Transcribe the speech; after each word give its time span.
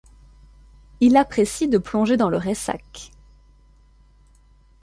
Il 0.99 1.15
apprécie 1.15 1.67
de 1.67 1.77
plonger 1.77 2.17
dans 2.17 2.29
le 2.31 2.37
ressac. 2.37 3.11